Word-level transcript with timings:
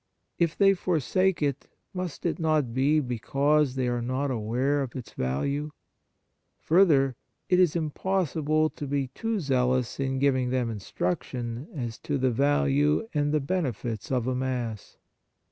If 0.39 0.57
they 0.57 0.73
for 0.73 0.99
sake 0.99 1.43
it, 1.43 1.67
must 1.93 2.25
it 2.25 2.39
not 2.39 2.73
be 2.73 2.99
because 2.99 3.75
they 3.75 3.87
are 3.87 4.01
not 4.01 4.31
aware 4.31 4.81
of 4.81 4.95
its 4.95 5.11
value? 5.13 5.69
Further, 6.61 7.15
it 7.49 7.59
is 7.59 7.75
impossible 7.75 8.71
to 8.71 8.87
be 8.87 9.09
too 9.09 9.39
zealous 9.39 9.99
in 9.99 10.17
giving 10.17 10.49
them 10.49 10.71
instruction 10.71 11.67
as 11.75 11.99
to 11.99 12.17
the 12.17 12.31
value 12.31 13.07
and 13.13 13.31
the 13.31 13.39
benefits 13.39 14.11
of 14.11 14.25
a 14.25 14.33
Mass. 14.33 14.97